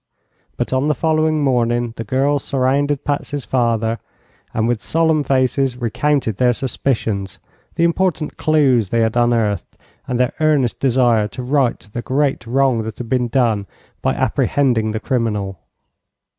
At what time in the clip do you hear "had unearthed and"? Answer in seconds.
9.01-10.19